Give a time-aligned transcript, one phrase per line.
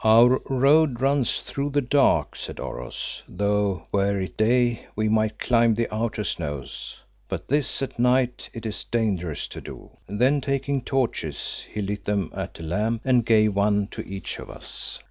[0.03, 5.75] "Our road runs through the dark," said Oros, "though were it day we might climb
[5.75, 6.97] the outer snows,
[7.29, 12.31] but this at night it is dangerous to do." Then taking torches, he lit them
[12.35, 14.99] at a lamp and gave one to each of us.